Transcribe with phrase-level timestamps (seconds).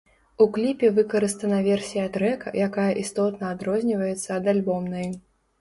[0.43, 5.07] У кліпе выкарыстана версія трэка, якая істотна адрозніваецца ад альбомнай.